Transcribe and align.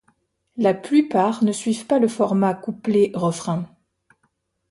La 0.57 0.73
plupart 0.73 1.43
ne 1.43 1.51
suivent 1.51 1.85
pas 1.85 1.99
le 1.99 2.07
format 2.07 2.55
couplet-refrain. 2.55 3.69